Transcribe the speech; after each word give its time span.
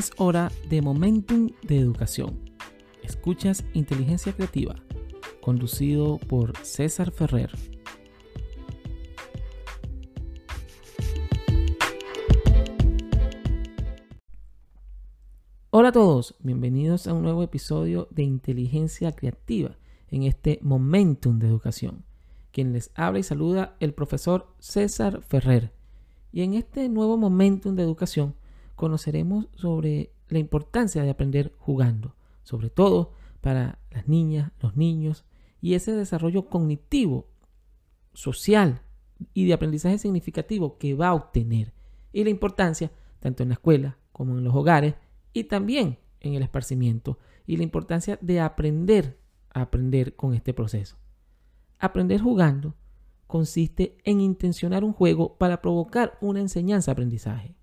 Es 0.00 0.12
hora 0.16 0.50
de 0.70 0.80
Momentum 0.80 1.50
de 1.60 1.78
Educación. 1.78 2.40
Escuchas 3.02 3.66
Inteligencia 3.74 4.32
Creativa, 4.32 4.76
conducido 5.42 6.16
por 6.16 6.56
César 6.64 7.10
Ferrer. 7.10 7.50
Hola 15.68 15.90
a 15.90 15.92
todos, 15.92 16.34
bienvenidos 16.38 17.06
a 17.06 17.12
un 17.12 17.22
nuevo 17.22 17.42
episodio 17.42 18.08
de 18.10 18.22
Inteligencia 18.22 19.12
Creativa 19.12 19.76
en 20.08 20.22
este 20.22 20.60
Momentum 20.62 21.38
de 21.38 21.46
Educación. 21.46 22.06
Quien 22.52 22.72
les 22.72 22.90
habla 22.94 23.18
y 23.18 23.22
saluda 23.22 23.76
el 23.80 23.92
profesor 23.92 24.46
César 24.60 25.20
Ferrer. 25.20 25.74
Y 26.32 26.40
en 26.40 26.54
este 26.54 26.88
nuevo 26.88 27.18
Momentum 27.18 27.74
de 27.74 27.82
Educación 27.82 28.39
conoceremos 28.80 29.46
sobre 29.56 30.10
la 30.30 30.38
importancia 30.38 31.02
de 31.02 31.10
aprender 31.10 31.52
jugando, 31.58 32.16
sobre 32.44 32.70
todo 32.70 33.12
para 33.42 33.78
las 33.90 34.08
niñas, 34.08 34.52
los 34.58 34.74
niños 34.74 35.26
y 35.60 35.74
ese 35.74 35.92
desarrollo 35.92 36.48
cognitivo, 36.48 37.28
social 38.14 38.80
y 39.34 39.44
de 39.44 39.52
aprendizaje 39.52 39.98
significativo 39.98 40.78
que 40.78 40.94
va 40.94 41.08
a 41.08 41.14
obtener 41.14 41.74
y 42.10 42.24
la 42.24 42.30
importancia 42.30 42.90
tanto 43.18 43.42
en 43.42 43.50
la 43.50 43.56
escuela 43.56 43.98
como 44.12 44.38
en 44.38 44.44
los 44.44 44.54
hogares 44.54 44.94
y 45.34 45.44
también 45.44 45.98
en 46.20 46.32
el 46.32 46.42
esparcimiento 46.42 47.18
y 47.46 47.58
la 47.58 47.64
importancia 47.64 48.18
de 48.22 48.40
aprender 48.40 49.20
a 49.50 49.60
aprender 49.60 50.16
con 50.16 50.32
este 50.32 50.54
proceso. 50.54 50.96
Aprender 51.78 52.22
jugando 52.22 52.76
consiste 53.26 53.98
en 54.04 54.22
intencionar 54.22 54.84
un 54.84 54.94
juego 54.94 55.36
para 55.36 55.60
provocar 55.60 56.16
una 56.22 56.40
enseñanza-aprendizaje 56.40 57.59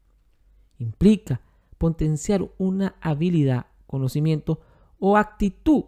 implica 0.77 1.41
potenciar 1.77 2.49
una 2.57 2.95
habilidad, 3.01 3.67
conocimiento 3.85 4.61
o 4.99 5.17
actitud 5.17 5.85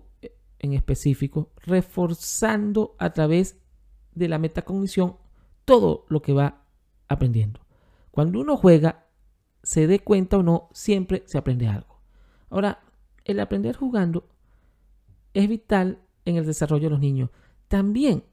en 0.60 0.74
específico, 0.74 1.52
reforzando 1.58 2.96
a 3.00 3.14
través 3.14 3.60
de 4.14 4.28
la 4.28 4.38
metacognición 4.38 5.16
todo 5.66 6.06
lo 6.10 6.22
que 6.22 6.34
va 6.34 6.66
aprendiendo. 7.08 7.62
Cuando 8.12 8.42
uno 8.42 8.58
juega, 8.58 9.08
se 9.64 9.88
dé 9.88 10.00
cuenta 10.00 10.38
o 10.38 10.44
no, 10.44 10.70
siempre 10.74 11.24
se 11.26 11.38
aprende 11.38 11.68
algo. 11.68 12.02
Ahora, 12.50 12.84
el 13.24 13.40
aprender 13.40 13.76
jugando 13.76 14.28
es 15.34 15.48
vital 15.48 16.02
en 16.26 16.36
el 16.36 16.46
desarrollo 16.46 16.86
de 16.86 16.90
los 16.90 17.00
niños, 17.00 17.30
también 17.68 18.26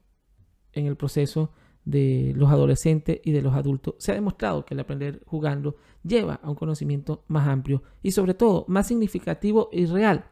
en 0.73 0.85
el 0.85 0.97
proceso 0.97 1.51
de 1.87 2.33
los 2.35 2.49
adolescentes 2.51 3.21
y 3.23 3.31
de 3.31 3.41
los 3.41 3.55
adultos, 3.55 3.95
se 3.97 4.11
ha 4.11 4.15
demostrado 4.15 4.65
que 4.65 4.73
el 4.73 4.81
aprender 4.81 5.23
jugando 5.25 5.77
lleva 6.03 6.41
a 6.43 6.49
un 6.49 6.55
conocimiento 6.55 7.23
más 7.27 7.47
amplio 7.47 7.81
y 8.03 8.11
sobre 8.11 8.33
todo 8.33 8.65
más 8.67 8.87
significativo 8.87 9.69
y 9.71 9.85
real 9.85 10.25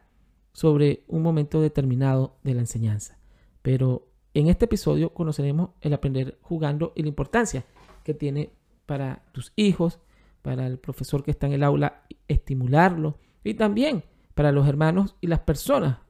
sobre 0.52 1.04
un 1.08 1.22
momento 1.22 1.62
determinado 1.62 2.36
de 2.44 2.52
la 2.52 2.60
enseñanza. 2.60 3.18
Pero 3.62 4.06
en 4.34 4.48
este 4.48 4.66
episodio 4.66 5.14
conoceremos 5.14 5.70
el 5.80 5.94
aprender 5.94 6.38
jugando 6.42 6.92
y 6.94 7.00
la 7.00 7.08
importancia 7.08 7.64
que 8.04 8.12
tiene 8.12 8.50
para 8.84 9.24
tus 9.32 9.54
hijos, 9.56 9.98
para 10.42 10.66
el 10.66 10.78
profesor 10.78 11.24
que 11.24 11.30
está 11.30 11.46
en 11.46 11.54
el 11.54 11.62
aula, 11.62 12.02
estimularlo 12.28 13.18
y 13.42 13.54
también 13.54 14.04
para 14.34 14.52
los 14.52 14.68
hermanos 14.68 15.16
y 15.22 15.26
las 15.28 15.40
personas 15.40 16.00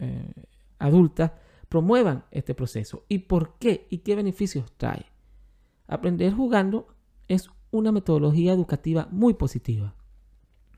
eh, 0.00 0.32
adultas 0.80 1.30
promuevan 1.68 2.24
este 2.30 2.54
proceso 2.54 3.04
y 3.08 3.18
por 3.20 3.54
qué 3.58 3.86
y 3.90 3.98
qué 3.98 4.14
beneficios 4.14 4.72
trae. 4.76 5.06
Aprender 5.86 6.32
jugando 6.32 6.88
es 7.28 7.50
una 7.70 7.92
metodología 7.92 8.52
educativa 8.52 9.08
muy 9.10 9.34
positiva. 9.34 9.94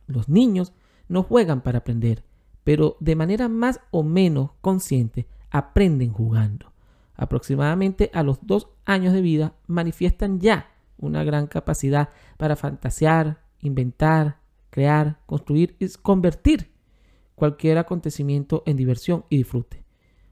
Los 0.06 0.28
niños 0.28 0.72
no 1.08 1.22
juegan 1.22 1.62
para 1.62 1.78
aprender, 1.78 2.24
pero 2.64 2.96
de 3.00 3.16
manera 3.16 3.48
más 3.48 3.80
o 3.90 4.02
menos 4.02 4.50
consciente 4.60 5.26
aprenden 5.50 6.12
jugando. 6.12 6.72
Aproximadamente 7.14 8.10
a 8.14 8.22
los 8.22 8.38
dos 8.42 8.68
años 8.84 9.12
de 9.12 9.22
vida 9.22 9.54
manifiestan 9.66 10.40
ya 10.40 10.70
una 10.98 11.24
gran 11.24 11.46
capacidad 11.46 12.10
para 12.36 12.56
fantasear, 12.56 13.42
inventar, 13.60 14.38
crear, 14.70 15.20
construir 15.26 15.76
y 15.78 15.88
convertir 16.02 16.70
cualquier 17.34 17.78
acontecimiento 17.78 18.62
en 18.66 18.76
diversión 18.76 19.24
y 19.28 19.38
disfrute. 19.38 19.84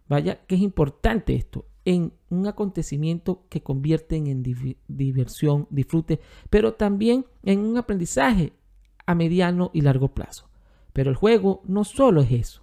Vaya 0.09 0.47
que 0.47 0.55
es 0.55 0.61
importante 0.61 1.35
esto, 1.35 1.67
en 1.85 2.13
un 2.31 2.47
acontecimiento 2.47 3.45
que 3.49 3.63
convierten 3.63 4.27
en 4.27 4.43
diversión, 4.89 5.69
disfrute, 5.71 6.21
pero 6.51 6.75
también 6.75 7.27
en 7.45 7.61
un 7.61 7.79
aprendizaje 7.79 8.53
a 9.07 9.15
mediano 9.15 9.71
y 9.73 9.83
largo 9.83 10.09
plazo. 10.13 10.49
Pero 10.93 11.11
el 11.11 11.17
juego 11.17 11.63
no 11.65 11.85
solo 11.85 12.23
es 12.23 12.33
eso, 12.33 12.63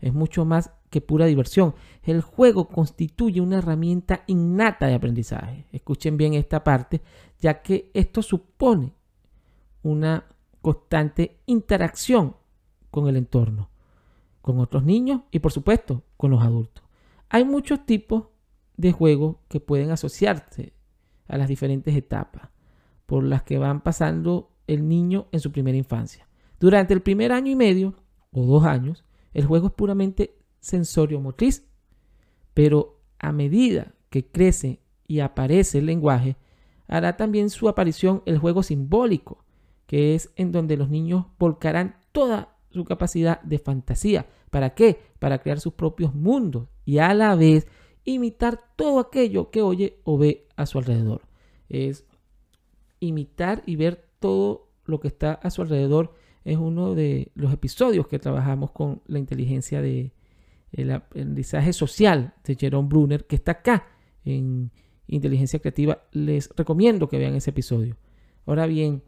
es 0.00 0.14
mucho 0.14 0.44
más 0.44 0.70
que 0.88 1.00
pura 1.00 1.26
diversión. 1.26 1.74
El 2.02 2.22
juego 2.22 2.68
constituye 2.68 3.40
una 3.40 3.58
herramienta 3.58 4.24
innata 4.26 4.86
de 4.86 4.94
aprendizaje. 4.94 5.66
Escuchen 5.72 6.16
bien 6.16 6.34
esta 6.34 6.64
parte, 6.64 7.02
ya 7.40 7.62
que 7.62 7.90
esto 7.92 8.22
supone 8.22 8.94
una 9.82 10.24
constante 10.62 11.40
interacción 11.46 12.36
con 12.90 13.08
el 13.08 13.16
entorno 13.16 13.73
con 14.44 14.60
otros 14.60 14.84
niños 14.84 15.22
y 15.30 15.38
por 15.38 15.52
supuesto 15.52 16.02
con 16.18 16.30
los 16.30 16.42
adultos. 16.42 16.84
Hay 17.30 17.46
muchos 17.46 17.86
tipos 17.86 18.24
de 18.76 18.92
juegos 18.92 19.36
que 19.48 19.58
pueden 19.58 19.90
asociarse 19.90 20.74
a 21.26 21.38
las 21.38 21.48
diferentes 21.48 21.96
etapas 21.96 22.50
por 23.06 23.24
las 23.24 23.42
que 23.42 23.56
van 23.56 23.80
pasando 23.80 24.50
el 24.66 24.86
niño 24.86 25.28
en 25.32 25.40
su 25.40 25.50
primera 25.50 25.78
infancia. 25.78 26.28
Durante 26.60 26.92
el 26.92 27.00
primer 27.00 27.32
año 27.32 27.52
y 27.52 27.56
medio 27.56 27.94
o 28.32 28.44
dos 28.44 28.66
años, 28.66 29.06
el 29.32 29.46
juego 29.46 29.68
es 29.68 29.72
puramente 29.72 30.36
sensorio 30.60 31.22
motriz, 31.22 31.66
pero 32.52 33.00
a 33.18 33.32
medida 33.32 33.94
que 34.10 34.26
crece 34.26 34.82
y 35.06 35.20
aparece 35.20 35.78
el 35.78 35.86
lenguaje, 35.86 36.36
hará 36.86 37.16
también 37.16 37.48
su 37.48 37.66
aparición 37.66 38.22
el 38.26 38.36
juego 38.36 38.62
simbólico, 38.62 39.42
que 39.86 40.14
es 40.14 40.34
en 40.36 40.52
donde 40.52 40.76
los 40.76 40.90
niños 40.90 41.24
volcarán 41.38 41.96
toda 42.12 42.53
su 42.74 42.84
capacidad 42.84 43.40
de 43.42 43.58
fantasía. 43.58 44.26
¿Para 44.50 44.74
qué? 44.74 45.00
Para 45.18 45.38
crear 45.38 45.60
sus 45.60 45.72
propios 45.74 46.14
mundos 46.14 46.68
y 46.84 46.98
a 46.98 47.14
la 47.14 47.34
vez 47.34 47.66
imitar 48.04 48.60
todo 48.76 48.98
aquello 49.00 49.50
que 49.50 49.62
oye 49.62 50.00
o 50.04 50.18
ve 50.18 50.46
a 50.56 50.66
su 50.66 50.78
alrededor. 50.78 51.22
Es 51.68 52.04
imitar 53.00 53.62
y 53.66 53.76
ver 53.76 54.04
todo 54.20 54.68
lo 54.84 55.00
que 55.00 55.08
está 55.08 55.34
a 55.34 55.50
su 55.50 55.62
alrededor. 55.62 56.14
Es 56.44 56.58
uno 56.58 56.94
de 56.94 57.32
los 57.34 57.52
episodios 57.52 58.06
que 58.06 58.18
trabajamos 58.18 58.70
con 58.72 59.02
la 59.06 59.18
inteligencia 59.18 59.80
de 59.80 60.12
el 60.72 60.90
aprendizaje 60.90 61.72
social 61.72 62.34
de 62.44 62.56
Jerome 62.56 62.88
Brunner, 62.88 63.26
que 63.26 63.36
está 63.36 63.52
acá 63.52 63.86
en 64.24 64.72
Inteligencia 65.06 65.60
Creativa. 65.60 66.02
Les 66.12 66.50
recomiendo 66.56 67.08
que 67.08 67.18
vean 67.18 67.34
ese 67.36 67.50
episodio. 67.50 67.96
Ahora 68.44 68.66
bien, 68.66 69.02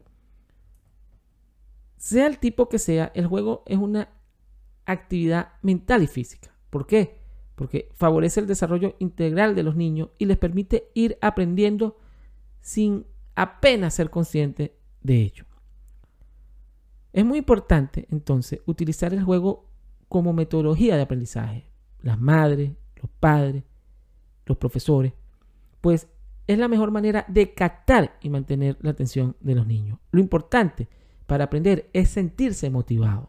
sea 1.96 2.26
el 2.26 2.38
tipo 2.38 2.68
que 2.68 2.78
sea, 2.78 3.10
el 3.14 3.26
juego 3.26 3.62
es 3.66 3.78
una 3.78 4.08
actividad 4.84 5.52
mental 5.62 6.02
y 6.02 6.06
física. 6.06 6.54
¿Por 6.70 6.86
qué? 6.86 7.18
Porque 7.54 7.88
favorece 7.94 8.40
el 8.40 8.46
desarrollo 8.46 8.96
integral 8.98 9.54
de 9.54 9.62
los 9.62 9.76
niños 9.76 10.10
y 10.18 10.26
les 10.26 10.36
permite 10.36 10.90
ir 10.94 11.18
aprendiendo 11.20 11.98
sin 12.60 13.06
apenas 13.34 13.94
ser 13.94 14.10
consciente 14.10 14.76
de 15.00 15.22
ello. 15.22 15.44
Es 17.12 17.24
muy 17.24 17.38
importante 17.38 18.06
entonces 18.10 18.60
utilizar 18.66 19.14
el 19.14 19.22
juego 19.22 19.70
como 20.08 20.32
metodología 20.32 20.96
de 20.96 21.02
aprendizaje. 21.02 21.70
Las 22.00 22.20
madres, 22.20 22.72
los 22.96 23.10
padres, 23.18 23.64
los 24.44 24.58
profesores, 24.58 25.12
pues 25.80 26.08
es 26.46 26.58
la 26.58 26.68
mejor 26.68 26.90
manera 26.90 27.24
de 27.28 27.54
captar 27.54 28.18
y 28.20 28.30
mantener 28.30 28.76
la 28.80 28.90
atención 28.90 29.36
de 29.40 29.54
los 29.54 29.66
niños. 29.66 29.98
Lo 30.10 30.20
importante 30.20 30.88
para 31.26 31.44
aprender 31.44 31.90
es 31.92 32.08
sentirse 32.08 32.70
motivado. 32.70 33.28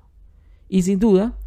Y 0.70 0.84
sin 0.84 1.00
duda, 1.00 1.38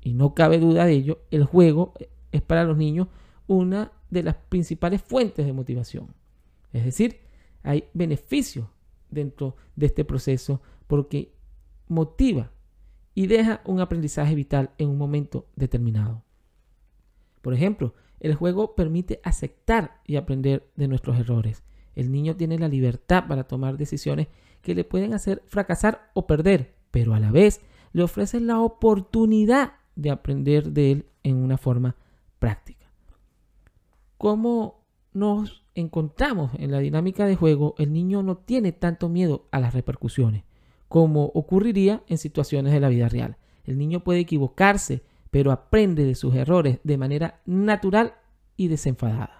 y 0.00 0.14
no 0.14 0.34
cabe 0.34 0.58
duda 0.58 0.86
de 0.86 0.92
ello, 0.92 1.20
el 1.30 1.44
juego 1.44 1.94
es 2.32 2.42
para 2.42 2.64
los 2.64 2.76
niños 2.76 3.08
una 3.46 3.92
de 4.10 4.22
las 4.22 4.36
principales 4.36 5.02
fuentes 5.02 5.46
de 5.46 5.52
motivación. 5.52 6.14
Es 6.72 6.84
decir, 6.84 7.20
hay 7.62 7.84
beneficios 7.94 8.68
dentro 9.10 9.56
de 9.76 9.86
este 9.86 10.04
proceso 10.04 10.60
porque 10.86 11.32
motiva 11.88 12.52
y 13.14 13.26
deja 13.26 13.62
un 13.64 13.80
aprendizaje 13.80 14.34
vital 14.34 14.70
en 14.78 14.88
un 14.88 14.98
momento 14.98 15.46
determinado. 15.56 16.22
Por 17.42 17.54
ejemplo, 17.54 17.94
el 18.20 18.34
juego 18.34 18.74
permite 18.74 19.20
aceptar 19.22 20.00
y 20.06 20.16
aprender 20.16 20.70
de 20.76 20.88
nuestros 20.88 21.18
errores. 21.18 21.62
El 21.98 22.12
niño 22.12 22.36
tiene 22.36 22.60
la 22.60 22.68
libertad 22.68 23.24
para 23.26 23.42
tomar 23.42 23.76
decisiones 23.76 24.28
que 24.62 24.76
le 24.76 24.84
pueden 24.84 25.14
hacer 25.14 25.42
fracasar 25.48 26.12
o 26.14 26.28
perder, 26.28 26.76
pero 26.92 27.12
a 27.12 27.18
la 27.18 27.32
vez 27.32 27.60
le 27.92 28.04
ofrecen 28.04 28.46
la 28.46 28.60
oportunidad 28.60 29.72
de 29.96 30.12
aprender 30.12 30.70
de 30.70 30.92
él 30.92 31.06
en 31.24 31.34
una 31.38 31.58
forma 31.58 31.96
práctica. 32.38 32.88
Como 34.16 34.84
nos 35.12 35.64
encontramos 35.74 36.52
en 36.60 36.70
la 36.70 36.78
dinámica 36.78 37.26
de 37.26 37.34
juego, 37.34 37.74
el 37.78 37.92
niño 37.92 38.22
no 38.22 38.36
tiene 38.36 38.70
tanto 38.70 39.08
miedo 39.08 39.48
a 39.50 39.58
las 39.58 39.74
repercusiones, 39.74 40.44
como 40.86 41.24
ocurriría 41.24 42.04
en 42.06 42.18
situaciones 42.18 42.72
de 42.72 42.78
la 42.78 42.90
vida 42.90 43.08
real. 43.08 43.38
El 43.64 43.76
niño 43.76 44.04
puede 44.04 44.20
equivocarse, 44.20 45.02
pero 45.32 45.50
aprende 45.50 46.04
de 46.04 46.14
sus 46.14 46.36
errores 46.36 46.78
de 46.84 46.96
manera 46.96 47.40
natural 47.44 48.14
y 48.56 48.68
desenfadada. 48.68 49.37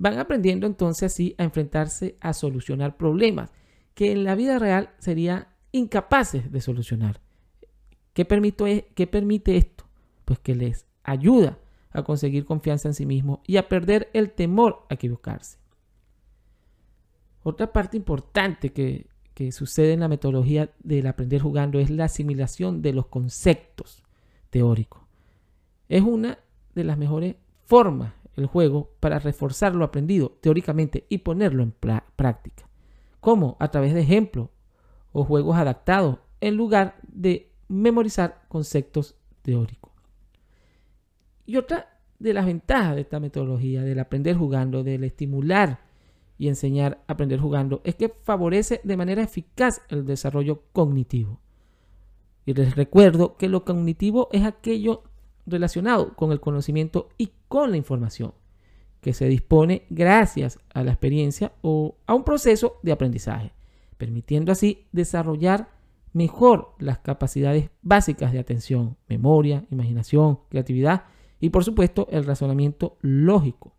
Van 0.00 0.18
aprendiendo 0.18 0.66
entonces 0.66 1.12
así 1.12 1.34
a 1.36 1.44
enfrentarse 1.44 2.16
a 2.22 2.32
solucionar 2.32 2.96
problemas 2.96 3.50
que 3.92 4.12
en 4.12 4.24
la 4.24 4.34
vida 4.34 4.58
real 4.58 4.94
serían 4.98 5.48
incapaces 5.72 6.50
de 6.50 6.62
solucionar. 6.62 7.20
¿Qué, 8.14 8.26
¿Qué 8.94 9.06
permite 9.06 9.56
esto? 9.58 9.84
Pues 10.24 10.38
que 10.38 10.54
les 10.54 10.86
ayuda 11.04 11.58
a 11.90 12.02
conseguir 12.02 12.46
confianza 12.46 12.88
en 12.88 12.94
sí 12.94 13.04
mismo 13.04 13.42
y 13.46 13.58
a 13.58 13.68
perder 13.68 14.08
el 14.14 14.30
temor 14.30 14.86
a 14.88 14.94
equivocarse. 14.94 15.58
Otra 17.42 17.70
parte 17.70 17.98
importante 17.98 18.72
que, 18.72 19.06
que 19.34 19.52
sucede 19.52 19.92
en 19.92 20.00
la 20.00 20.08
metodología 20.08 20.70
del 20.82 21.08
aprender 21.08 21.42
jugando 21.42 21.78
es 21.78 21.90
la 21.90 22.06
asimilación 22.06 22.80
de 22.80 22.94
los 22.94 23.08
conceptos 23.08 24.02
teóricos. 24.48 25.02
Es 25.90 26.00
una 26.00 26.38
de 26.74 26.84
las 26.84 26.96
mejores 26.96 27.36
formas 27.66 28.14
el 28.36 28.46
juego 28.46 28.92
para 29.00 29.18
reforzar 29.18 29.74
lo 29.74 29.84
aprendido 29.84 30.38
teóricamente 30.40 31.06
y 31.08 31.18
ponerlo 31.18 31.62
en 31.62 31.72
práctica. 31.72 32.68
como 33.20 33.56
A 33.60 33.70
través 33.70 33.94
de 33.94 34.00
ejemplos 34.00 34.48
o 35.12 35.24
juegos 35.24 35.56
adaptados 35.56 36.18
en 36.40 36.56
lugar 36.56 36.96
de 37.06 37.52
memorizar 37.68 38.42
conceptos 38.48 39.16
teóricos. 39.42 39.92
Y 41.46 41.56
otra 41.56 41.98
de 42.18 42.34
las 42.34 42.46
ventajas 42.46 42.94
de 42.94 43.00
esta 43.02 43.20
metodología 43.20 43.82
del 43.82 43.98
aprender 43.98 44.36
jugando, 44.36 44.84
del 44.84 45.04
estimular 45.04 45.80
y 46.38 46.48
enseñar 46.48 47.02
a 47.06 47.14
aprender 47.14 47.40
jugando, 47.40 47.80
es 47.84 47.94
que 47.96 48.08
favorece 48.22 48.80
de 48.84 48.96
manera 48.96 49.22
eficaz 49.22 49.82
el 49.88 50.06
desarrollo 50.06 50.62
cognitivo. 50.72 51.40
Y 52.46 52.54
les 52.54 52.76
recuerdo 52.76 53.36
que 53.36 53.48
lo 53.48 53.64
cognitivo 53.64 54.28
es 54.32 54.44
aquello 54.44 55.02
relacionado 55.46 56.14
con 56.14 56.32
el 56.32 56.40
conocimiento 56.40 57.08
y 57.18 57.30
con 57.48 57.70
la 57.70 57.76
información 57.76 58.32
que 59.00 59.14
se 59.14 59.26
dispone 59.26 59.86
gracias 59.90 60.58
a 60.74 60.82
la 60.82 60.92
experiencia 60.92 61.52
o 61.62 61.96
a 62.06 62.14
un 62.14 62.24
proceso 62.24 62.78
de 62.82 62.92
aprendizaje, 62.92 63.52
permitiendo 63.96 64.52
así 64.52 64.86
desarrollar 64.92 65.70
mejor 66.12 66.74
las 66.78 66.98
capacidades 66.98 67.70
básicas 67.82 68.32
de 68.32 68.38
atención, 68.38 68.96
memoria, 69.08 69.64
imaginación, 69.70 70.40
creatividad 70.48 71.04
y 71.40 71.50
por 71.50 71.64
supuesto 71.64 72.08
el 72.10 72.24
razonamiento 72.24 72.98
lógico. 73.00 73.74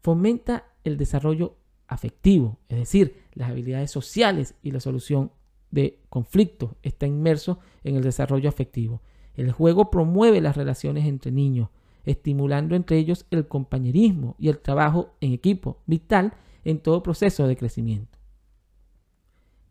Fomenta 0.00 0.66
el 0.84 0.96
desarrollo 0.96 1.56
afectivo, 1.88 2.58
es 2.68 2.78
decir, 2.78 3.24
las 3.32 3.50
habilidades 3.50 3.90
sociales 3.90 4.54
y 4.62 4.70
la 4.70 4.80
solución 4.80 5.32
de 5.70 6.00
conflictos 6.08 6.76
está 6.82 7.06
inmerso 7.06 7.58
en 7.82 7.96
el 7.96 8.02
desarrollo 8.02 8.48
afectivo. 8.48 9.02
El 9.36 9.50
juego 9.52 9.90
promueve 9.90 10.40
las 10.40 10.56
relaciones 10.56 11.06
entre 11.06 11.32
niños, 11.32 11.68
estimulando 12.04 12.76
entre 12.76 12.98
ellos 12.98 13.26
el 13.30 13.48
compañerismo 13.48 14.36
y 14.38 14.48
el 14.48 14.58
trabajo 14.58 15.14
en 15.20 15.32
equipo, 15.32 15.82
vital 15.86 16.34
en 16.64 16.78
todo 16.78 17.02
proceso 17.02 17.46
de 17.46 17.56
crecimiento. 17.56 18.18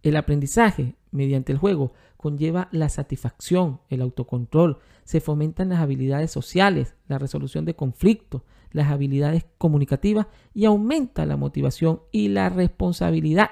El 0.01 0.17
aprendizaje 0.17 0.95
mediante 1.11 1.53
el 1.53 1.57
juego 1.57 1.93
conlleva 2.17 2.67
la 2.71 2.89
satisfacción, 2.89 3.79
el 3.89 4.01
autocontrol, 4.01 4.79
se 5.03 5.21
fomentan 5.21 5.69
las 5.69 5.79
habilidades 5.79 6.31
sociales, 6.31 6.95
la 7.07 7.19
resolución 7.19 7.65
de 7.65 7.75
conflictos, 7.75 8.41
las 8.71 8.89
habilidades 8.91 9.45
comunicativas 9.57 10.27
y 10.53 10.65
aumenta 10.65 11.25
la 11.25 11.37
motivación 11.37 12.01
y 12.11 12.29
la 12.29 12.49
responsabilidad, 12.49 13.49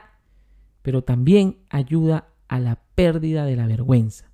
pero 0.82 1.04
también 1.04 1.60
ayuda 1.70 2.30
a 2.48 2.60
la 2.60 2.82
pérdida 2.96 3.46
de 3.46 3.56
la 3.56 3.68
vergüenza. 3.68 4.31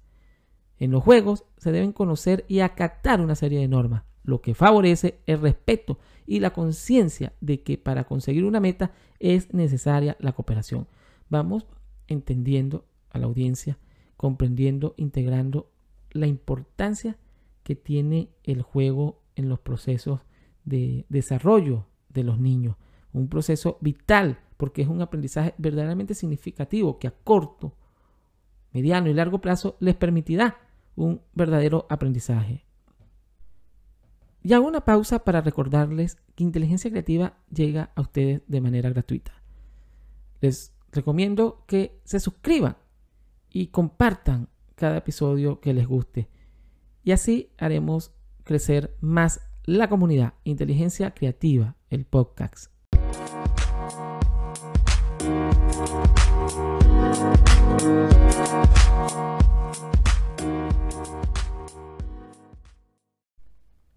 En 0.80 0.92
los 0.92 1.04
juegos 1.04 1.46
se 1.58 1.72
deben 1.72 1.92
conocer 1.92 2.46
y 2.48 2.60
acatar 2.60 3.22
una 3.22 3.36
serie 3.36 3.60
de 3.60 3.68
normas, 3.68 4.04
lo 4.24 4.42
que 4.42 4.54
favorece 4.54 5.20
el 5.26 5.42
respeto 5.42 5.98
y 6.26 6.40
la 6.40 6.52
conciencia 6.52 7.34
de 7.42 7.64
que 7.64 7.78
para 7.78 8.04
conseguir 8.04 8.46
una 8.46 8.60
meta 8.60 8.92
es 9.20 9.54
necesaria 9.54 10.18
la 10.20 10.34
cooperación. 10.34 10.88
Vamos 11.30 11.66
entendiendo 12.08 12.86
a 13.10 13.18
la 13.18 13.26
audiencia, 13.26 13.80
comprendiendo, 14.18 14.94
integrando 14.98 15.72
la 16.12 16.28
importancia 16.28 17.18
que 17.64 17.76
tiene 17.76 18.30
el 18.44 18.62
juego 18.62 19.22
en 19.36 19.50
los 19.50 19.60
procesos 19.60 20.22
de 20.64 21.06
desarrollo 21.10 21.86
de 22.10 22.24
los 22.24 22.40
niños. 22.40 22.76
Un 23.14 23.30
proceso 23.30 23.78
vital 23.82 24.40
porque 24.58 24.82
es 24.82 24.88
un 24.88 25.02
aprendizaje 25.02 25.54
verdaderamente 25.58 26.14
significativo 26.14 27.00
que 27.00 27.08
a 27.08 27.14
corto 27.24 27.74
mediano 28.74 29.10
y 29.10 29.14
largo 29.14 29.40
plazo 29.40 29.78
les 29.80 29.96
permitirá 29.96 30.58
un 30.98 31.22
verdadero 31.34 31.86
aprendizaje. 31.90 32.66
Y 34.44 34.54
hago 34.54 34.68
una 34.68 34.84
pausa 34.84 35.20
para 35.20 35.42
recordarles 35.42 36.18
que 36.36 36.44
inteligencia 36.44 36.90
creativa 36.90 37.38
llega 37.50 37.92
a 37.96 38.02
ustedes 38.02 38.42
de 38.48 38.62
manera 38.62 38.90
gratuita. 38.90 39.32
Les 40.42 40.74
recomiendo 40.92 41.64
que 41.68 42.02
se 42.04 42.20
suscriban 42.20 42.78
y 43.50 43.68
compartan 43.68 44.50
cada 44.76 44.98
episodio 44.98 45.60
que 45.60 45.74
les 45.74 45.88
guste. 45.88 46.30
Y 47.04 47.12
así 47.12 47.52
haremos 47.58 48.12
crecer 48.44 48.96
más 49.02 49.42
la 49.66 49.90
comunidad 49.90 50.34
Inteligencia 50.44 51.12
Creativa, 51.12 51.76
el 51.90 52.06
podcast. 52.06 52.72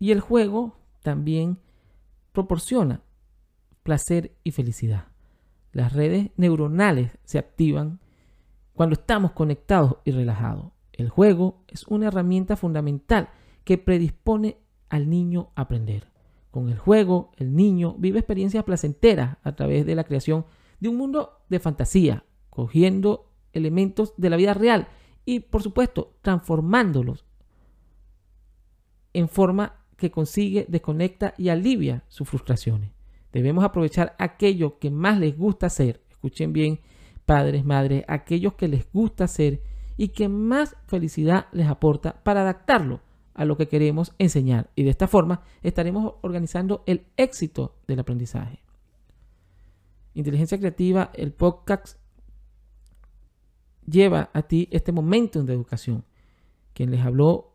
Y 0.00 0.10
el 0.10 0.20
juego 0.20 0.78
también 1.02 1.58
proporciona 2.32 3.02
placer 3.82 4.34
y 4.42 4.50
felicidad. 4.50 5.08
Las 5.72 5.92
redes 5.92 6.30
neuronales 6.36 7.12
se 7.24 7.38
activan 7.38 8.00
cuando 8.72 8.94
estamos 8.94 9.32
conectados 9.32 9.98
y 10.04 10.10
relajados. 10.10 10.72
El 10.92 11.10
juego 11.10 11.62
es 11.68 11.86
una 11.86 12.08
herramienta 12.08 12.56
fundamental 12.56 13.28
que 13.64 13.76
predispone 13.76 14.56
al 14.88 15.10
niño 15.10 15.50
a 15.54 15.62
aprender. 15.62 16.10
Con 16.50 16.70
el 16.70 16.78
juego, 16.78 17.32
el 17.36 17.54
niño 17.54 17.94
vive 17.98 18.20
experiencias 18.20 18.64
placenteras 18.64 19.36
a 19.42 19.52
través 19.54 19.84
de 19.84 19.94
la 19.94 20.04
creación 20.04 20.46
de 20.80 20.88
un 20.88 20.96
mundo 20.96 21.42
de 21.50 21.60
fantasía, 21.60 22.24
cogiendo 22.48 23.30
elementos 23.52 24.14
de 24.16 24.30
la 24.30 24.36
vida 24.36 24.54
real 24.54 24.88
y, 25.26 25.40
por 25.40 25.62
supuesto, 25.62 26.16
transformándolos 26.22 27.26
en 29.12 29.28
forma 29.28 29.79
que 30.00 30.10
consigue, 30.10 30.66
desconecta 30.68 31.34
y 31.38 31.50
alivia 31.50 32.02
sus 32.08 32.28
frustraciones. 32.28 32.90
Debemos 33.32 33.62
aprovechar 33.62 34.16
aquello 34.18 34.80
que 34.80 34.90
más 34.90 35.20
les 35.20 35.36
gusta 35.38 35.66
hacer. 35.66 36.02
Escuchen 36.10 36.52
bien, 36.52 36.80
padres, 37.24 37.64
madres, 37.64 38.04
aquellos 38.08 38.54
que 38.54 38.66
les 38.66 38.90
gusta 38.92 39.24
hacer 39.24 39.62
y 39.96 40.08
que 40.08 40.28
más 40.28 40.76
felicidad 40.86 41.46
les 41.52 41.68
aporta 41.68 42.24
para 42.24 42.40
adaptarlo 42.40 43.00
a 43.34 43.44
lo 43.44 43.56
que 43.56 43.68
queremos 43.68 44.12
enseñar. 44.18 44.70
Y 44.74 44.82
de 44.82 44.90
esta 44.90 45.06
forma 45.06 45.42
estaremos 45.62 46.14
organizando 46.22 46.82
el 46.86 47.06
éxito 47.16 47.76
del 47.86 48.00
aprendizaje. 48.00 48.64
Inteligencia 50.14 50.58
Creativa, 50.58 51.10
el 51.14 51.32
podcast, 51.32 52.00
lleva 53.86 54.30
a 54.32 54.42
ti 54.42 54.68
este 54.72 54.92
momento 54.92 55.42
de 55.44 55.52
educación. 55.52 56.04
Quien 56.72 56.90
les 56.90 57.00
habló, 57.00 57.54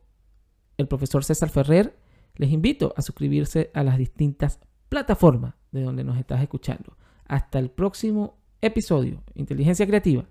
el 0.77 0.87
profesor 0.87 1.23
César 1.23 1.49
Ferrer, 1.49 1.97
les 2.37 2.51
invito 2.51 2.93
a 2.95 3.01
suscribirse 3.01 3.71
a 3.73 3.83
las 3.83 3.97
distintas 3.97 4.59
plataformas 4.89 5.55
de 5.71 5.81
donde 5.81 6.03
nos 6.03 6.17
estás 6.17 6.41
escuchando. 6.41 6.97
Hasta 7.27 7.59
el 7.59 7.69
próximo 7.69 8.37
episodio. 8.61 9.23
Inteligencia 9.33 9.87
Creativa. 9.87 10.25